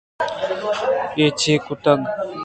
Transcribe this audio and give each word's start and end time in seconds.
اے 1.17 1.25
چے 1.39 1.53
کتگ؟ 1.65 1.99